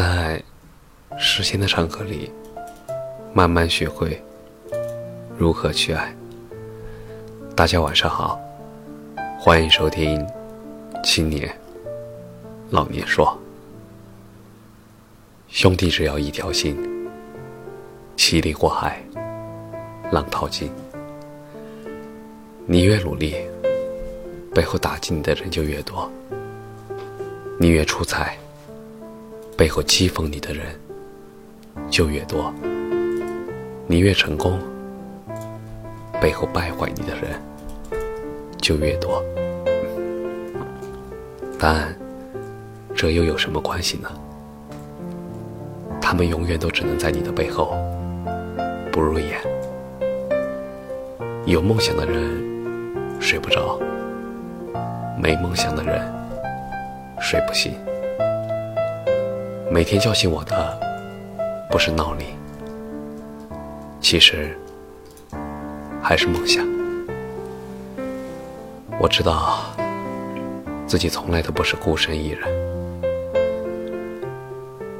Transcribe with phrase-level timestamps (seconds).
[0.00, 0.42] 在
[1.18, 2.32] 时间的长河里，
[3.34, 4.18] 慢慢学会
[5.36, 6.10] 如何去爱。
[7.54, 8.40] 大家晚上好，
[9.38, 10.18] 欢迎收听
[11.04, 11.54] 《青年
[12.70, 13.26] 老年说》。
[15.48, 16.74] 兄弟只要一条心，
[18.16, 19.04] 七里过海，
[20.10, 20.72] 浪淘尽。
[22.64, 23.36] 你越努力，
[24.54, 26.10] 背后打击你的人就越多；
[27.58, 28.38] 你越出彩，
[29.60, 30.64] 背后讥讽你的人
[31.90, 32.50] 就越多；
[33.86, 34.58] 你越成功，
[36.18, 37.38] 背后败坏你的人
[38.56, 39.22] 就越多。
[41.58, 41.94] 但
[42.96, 44.10] 这又有什么关系呢？
[46.00, 47.76] 他们永远都只能在你的背后
[48.90, 49.38] 不入眼。
[51.44, 53.78] 有梦想的人睡不着，
[55.22, 56.00] 没梦想的人
[57.20, 57.74] 睡不醒。
[59.72, 60.76] 每天叫醒我的
[61.70, 62.26] 不是闹铃，
[64.00, 64.58] 其实
[66.02, 66.66] 还是梦想。
[68.98, 69.60] 我知道
[70.88, 72.40] 自己从来都不是孤身一人。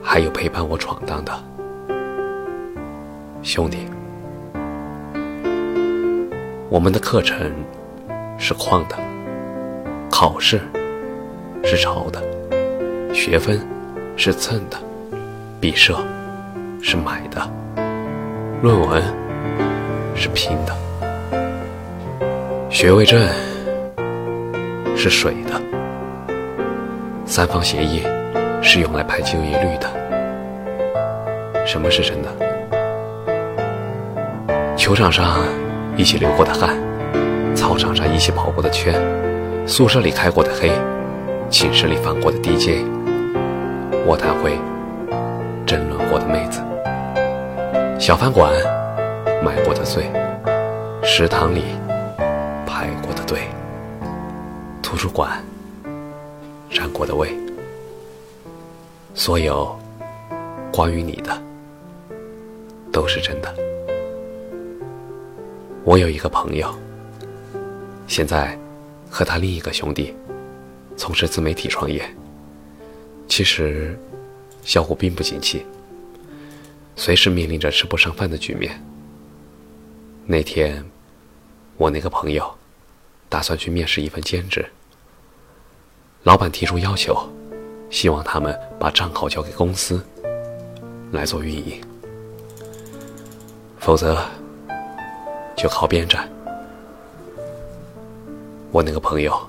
[0.00, 1.32] 还有陪伴我闯荡的
[3.42, 3.88] 兄弟，
[6.68, 7.52] 我们的课程
[8.38, 8.96] 是旷的，
[10.08, 10.60] 考试
[11.64, 12.22] 是抄的，
[13.12, 13.60] 学分
[14.16, 14.76] 是蹭的，
[15.60, 15.96] 毕设
[16.82, 17.40] 是买的，
[18.62, 19.02] 论文
[20.14, 20.76] 是拼的，
[22.68, 23.18] 学位证
[24.94, 25.60] 是水的，
[27.24, 28.02] 三方协议
[28.62, 29.88] 是用来排就业率的。
[31.66, 32.28] 什么是真的？
[34.76, 35.44] 球场上
[35.96, 36.76] 一起流过的汗，
[37.54, 38.94] 操场上一起跑过的圈，
[39.66, 40.70] 宿舍里开过的黑，
[41.48, 42.84] 寝室里放过的 DJ，
[44.06, 44.58] 卧谈会
[45.66, 46.60] 争论过的妹子，
[47.98, 48.52] 小饭馆
[49.44, 50.10] 买过的醉，
[51.02, 51.62] 食堂里
[52.66, 53.40] 排过的队，
[54.82, 55.42] 图书馆
[56.70, 57.30] 占过的位，
[59.14, 59.78] 所有
[60.72, 61.30] 关于你的。
[62.92, 63.54] 都是真的。
[65.84, 66.68] 我有一个朋友，
[68.08, 68.58] 现在
[69.08, 70.12] 和他另一个兄弟
[70.96, 72.02] 从事自媒体创业。
[73.30, 73.96] 其实，
[74.64, 75.64] 小虎并不景气，
[76.96, 78.84] 随时面临着吃不上饭的局面。
[80.26, 80.84] 那天，
[81.76, 82.52] 我那个朋友
[83.28, 84.68] 打算去面试一份兼职，
[86.24, 87.16] 老板提出要求，
[87.88, 90.04] 希望他们把账号交给公司
[91.12, 91.80] 来做运营。
[93.78, 94.26] 否则，
[95.56, 96.28] 就靠边站。
[98.72, 99.40] 我那个朋友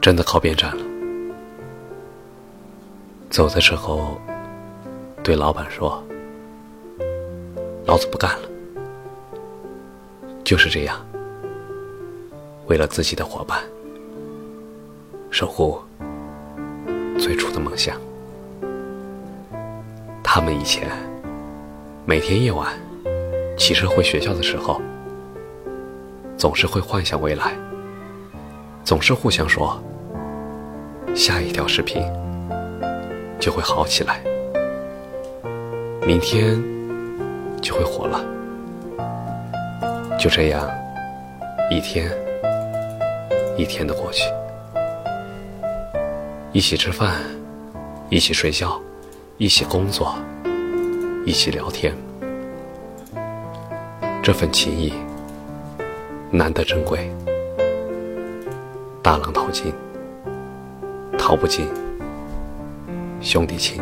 [0.00, 0.84] 真的靠边站了，
[3.32, 4.20] 走的时候
[5.22, 6.04] 对老板说
[7.86, 8.48] ：“老子不干了。”
[10.44, 11.02] 就是这样，
[12.66, 13.58] 为了自己的伙伴，
[15.30, 15.80] 守护
[17.18, 17.96] 最初的梦想。
[20.22, 20.90] 他们以前。
[22.04, 22.74] 每天夜晚
[23.56, 24.82] 骑车回学校的时候，
[26.36, 27.56] 总是会幻想未来，
[28.84, 29.80] 总是互相说，
[31.14, 32.02] 下一条视频
[33.42, 34.20] 就会好起来，
[36.06, 36.62] 明天
[37.60, 38.24] 就会火了。
[40.16, 40.70] 就这样，
[41.68, 42.08] 一天
[43.56, 44.22] 一天的过去，
[46.52, 47.20] 一起吃饭，
[48.10, 48.80] 一起睡觉，
[49.38, 50.14] 一起工作。
[51.24, 51.94] 一起聊天，
[54.22, 54.92] 这份情谊
[56.30, 57.10] 难得珍贵。
[59.02, 59.72] 大浪淘尽，
[61.16, 61.68] 淘不尽
[63.22, 63.80] 兄弟情。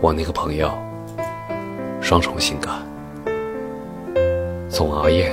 [0.00, 0.68] 我那个朋友，
[2.00, 2.68] 双重性格，
[4.68, 5.32] 总熬夜，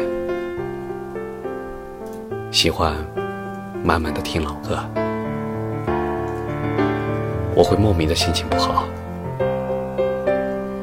[2.51, 2.94] 喜欢
[3.83, 4.77] 慢慢的听老歌，
[7.56, 8.86] 我会莫名的心情不好。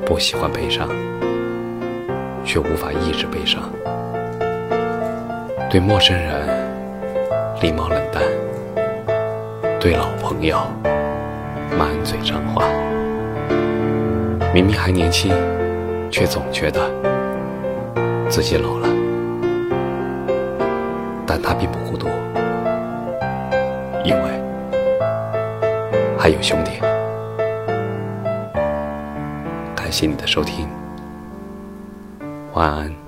[0.04, 0.88] 不喜欢悲伤，
[2.44, 3.62] 却无法抑制悲伤。
[5.70, 6.46] 对陌生人
[7.62, 8.22] 礼貌冷淡，
[9.84, 10.66] 对老朋友
[11.76, 12.64] 满嘴脏话。
[14.54, 15.30] 明明还年轻，
[16.10, 16.80] 却总觉得
[18.30, 18.88] 自己老了。
[21.26, 22.06] 但他并不孤独，
[24.02, 24.22] 因为
[26.18, 26.80] 还有兄弟。
[29.76, 30.66] 感谢你的收听，
[32.54, 33.03] 晚安。